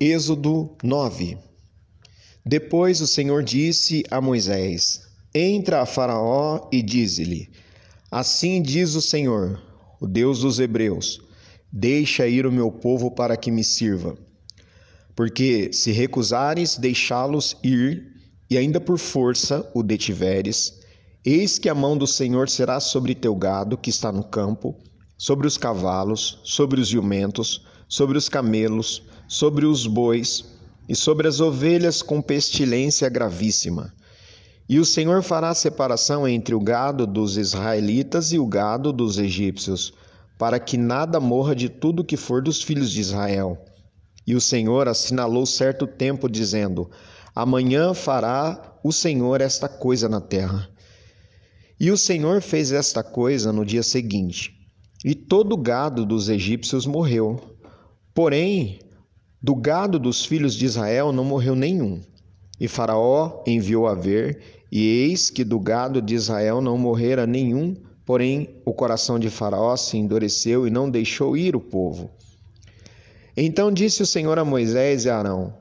[0.00, 1.36] Êxodo 9
[2.46, 5.00] Depois o Senhor disse a Moisés:
[5.34, 7.50] Entra a Faraó e dize-lhe:
[8.08, 9.60] Assim diz o Senhor,
[10.00, 11.20] o Deus dos Hebreus:
[11.72, 14.16] Deixa ir o meu povo para que me sirva.
[15.16, 18.06] Porque se recusares deixá-los ir,
[18.48, 20.78] e ainda por força o detiveres,
[21.24, 24.76] eis que a mão do Senhor será sobre teu gado que está no campo,
[25.16, 30.44] sobre os cavalos, sobre os jumentos, sobre os camelos, sobre os bois
[30.88, 33.92] e sobre as ovelhas com pestilência gravíssima.
[34.66, 39.92] E o Senhor fará separação entre o gado dos israelitas e o gado dos egípcios,
[40.38, 43.62] para que nada morra de tudo que for dos filhos de Israel.
[44.26, 46.90] E o Senhor assinalou certo tempo, dizendo:
[47.34, 50.68] Amanhã fará o Senhor esta coisa na terra.
[51.80, 54.52] E o Senhor fez esta coisa no dia seguinte,
[55.04, 57.56] e todo o gado dos egípcios morreu.
[58.12, 58.80] Porém,
[59.40, 62.00] do gado dos filhos de Israel não morreu nenhum.
[62.60, 64.40] E Faraó enviou a ver,
[64.70, 69.76] e eis que do gado de Israel não morrera nenhum, porém o coração de Faraó
[69.76, 72.10] se endureceu e não deixou ir o povo.
[73.36, 75.54] Então disse o Senhor a Moisés e a Arão: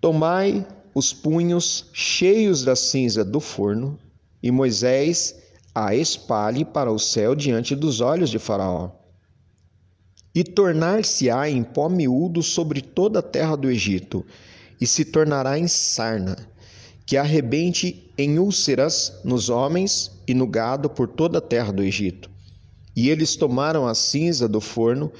[0.00, 3.98] Tomai os punhos cheios da cinza do forno,
[4.42, 5.36] e Moisés
[5.74, 9.01] a espalhe para o céu diante dos olhos de Faraó
[10.34, 14.24] e tornar-se-á em pó miúdo sobre toda a terra do Egito,
[14.80, 16.36] e se tornará em sarna,
[17.04, 22.30] que arrebente em úlceras nos homens e no gado por toda a terra do Egito.
[22.96, 25.12] E eles tomaram a cinza do forno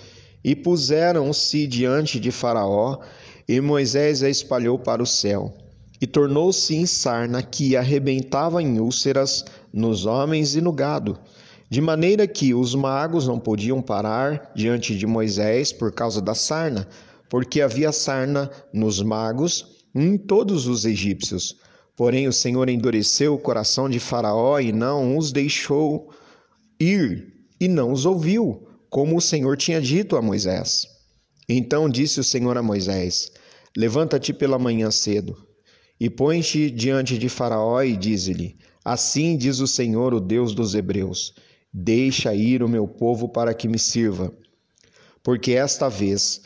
[0.42, 2.98] e puseram-se diante de Faraó,
[3.46, 5.52] e Moisés a espalhou para o céu.
[6.00, 11.18] E tornou-se em sarna que arrebentava em úlceras nos homens e no gado
[11.72, 16.86] de maneira que os magos não podiam parar diante de Moisés por causa da sarna,
[17.30, 21.56] porque havia sarna nos magos e em todos os egípcios.
[21.96, 26.10] Porém, o Senhor endureceu o coração de Faraó e não os deixou
[26.78, 30.86] ir, e não os ouviu, como o Senhor tinha dito a Moisés.
[31.48, 33.32] Então disse o Senhor a Moisés:
[33.74, 35.34] Levanta-te pela manhã cedo,
[35.98, 41.32] e põe-te diante de Faraó e dize-lhe: Assim diz o Senhor, o Deus dos Hebreus
[41.72, 44.32] Deixa ir o meu povo para que me sirva.
[45.22, 46.42] Porque esta vez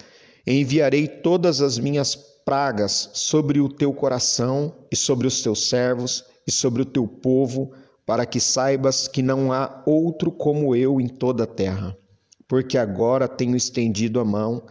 [0.47, 2.15] enviarei todas as minhas
[2.45, 7.73] pragas sobre o teu coração e sobre os teus servos e sobre o teu povo,
[8.05, 11.99] para que saibas que não há outro como eu em toda a terra.
[12.47, 14.63] Porque agora tenho estendido a mão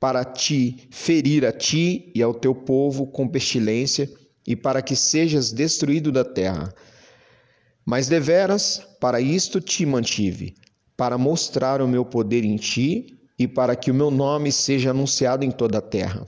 [0.00, 4.10] para te ferir a ti e ao teu povo com pestilência
[4.46, 6.72] e para que sejas destruído da terra.
[7.84, 10.54] Mas deveras, para isto te mantive,
[10.96, 15.44] para mostrar o meu poder em ti e para que o meu nome seja anunciado
[15.44, 16.26] em toda a terra.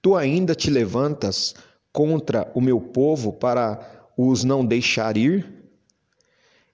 [0.00, 1.54] Tu ainda te levantas
[1.92, 5.64] contra o meu povo para os não deixar ir?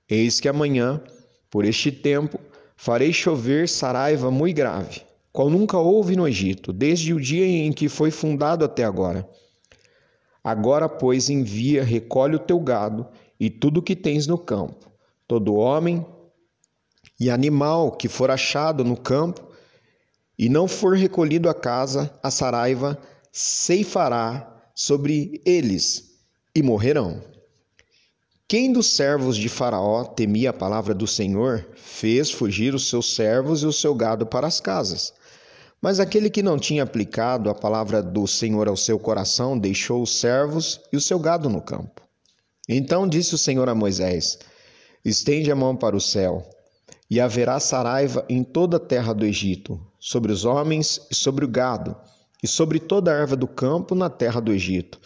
[0.08, 1.00] Eis que amanhã,
[1.48, 2.38] por este tempo,
[2.76, 5.02] farei chover saraiva muito grave,
[5.32, 9.28] qual nunca houve no Egito, desde o dia em que foi fundado até agora.
[10.42, 13.06] Agora, pois, envia, recolhe o teu gado
[13.38, 14.89] e tudo o que tens no campo,
[15.30, 16.04] todo homem
[17.20, 19.40] e animal que for achado no campo
[20.36, 22.98] e não for recolhido à casa, a saraiva
[23.30, 26.18] ceifará sobre eles
[26.52, 27.22] e morrerão.
[28.48, 33.62] Quem dos servos de Faraó temia a palavra do Senhor, fez fugir os seus servos
[33.62, 35.12] e o seu gado para as casas.
[35.80, 40.18] Mas aquele que não tinha aplicado a palavra do Senhor ao seu coração, deixou os
[40.18, 42.02] servos e o seu gado no campo.
[42.68, 44.36] Então disse o Senhor a Moisés:
[45.04, 46.48] Estende a mão para o céu,
[47.10, 51.48] e haverá saraiva em toda a terra do Egito, sobre os homens e sobre o
[51.48, 51.96] gado,
[52.42, 55.00] e sobre toda a erva do campo na terra do Egito.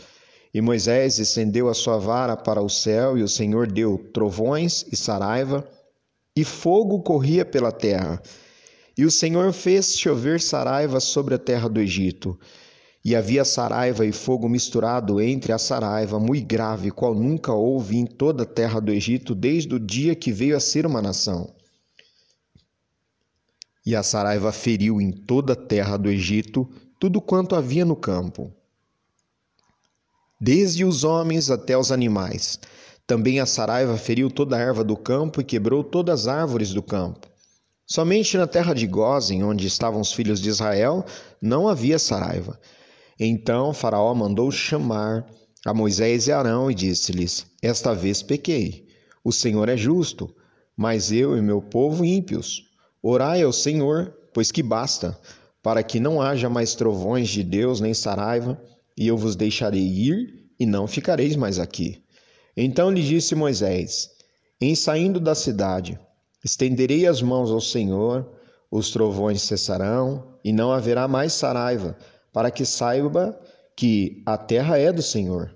[0.53, 4.97] E Moisés estendeu a sua vara para o céu, e o Senhor deu trovões e
[4.97, 5.66] saraiva,
[6.37, 8.21] e fogo corria pela terra.
[8.97, 12.38] E o Senhor fez chover saraiva sobre a terra do Egito.
[13.04, 18.06] E havia saraiva e fogo misturado entre a saraiva, muito grave, qual nunca houve em
[18.06, 21.54] toda a terra do Egito, desde o dia que veio a ser uma nação.
[23.84, 26.66] E a saraiva feriu em toda a terra do Egito
[26.98, 28.50] tudo quanto havia no campo,
[30.40, 32.58] desde os homens até os animais.
[33.06, 36.82] Também a saraiva feriu toda a erva do campo e quebrou todas as árvores do
[36.82, 37.28] campo.
[37.86, 41.04] Somente na terra de Gozem, onde estavam os filhos de Israel,
[41.42, 42.58] não havia saraiva.
[43.19, 45.26] Então Faraó mandou chamar
[45.64, 48.87] a Moisés e Arão e disse-lhes: Esta vez pequei.
[49.22, 50.34] O Senhor é justo,
[50.76, 52.64] mas eu e meu povo ímpios.
[53.02, 55.19] Orai ao Senhor, pois que basta,
[55.62, 58.61] para que não haja mais trovões de Deus nem saraiva,
[58.96, 62.02] e eu vos deixarei ir, e não ficareis mais aqui.
[62.56, 64.11] Então lhe disse Moisés:
[64.61, 65.99] Em saindo da cidade,
[66.44, 68.31] estenderei as mãos ao Senhor,
[68.70, 71.96] os trovões cessarão, e não haverá mais saraiva,
[72.34, 73.38] para que saiba
[73.76, 75.54] que a terra é do Senhor.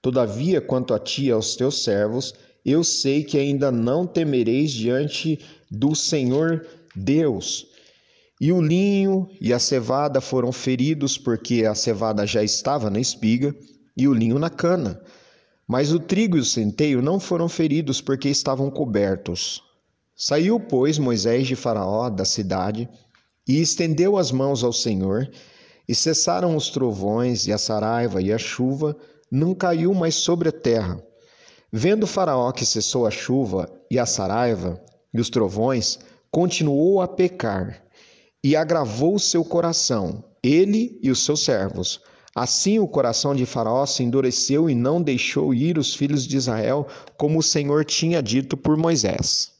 [0.00, 2.32] Todavia, quanto a ti e aos teus servos,
[2.64, 7.66] eu sei que ainda não temereis diante do Senhor Deus.
[8.40, 13.54] E o linho e a cevada foram feridos, porque a cevada já estava na espiga,
[13.96, 15.02] e o linho na cana.
[15.66, 19.62] Mas o trigo e o centeio não foram feridos, porque estavam cobertos.
[20.16, 22.88] Saiu, pois, Moisés de Faraó da cidade
[23.48, 25.28] e estendeu as mãos ao Senhor,
[25.88, 28.96] e cessaram os trovões, e a saraiva e a chuva,
[29.30, 31.02] não caiu mais sobre a terra.
[31.72, 34.80] Vendo Faraó que cessou a chuva e a saraiva
[35.14, 35.98] e os trovões,
[36.30, 37.82] continuou a pecar
[38.42, 42.00] e agravou seu coração, ele e os seus servos.
[42.34, 46.86] Assim o coração de Faraó se endureceu e não deixou ir os filhos de Israel,
[47.16, 49.59] como o Senhor tinha dito por Moisés.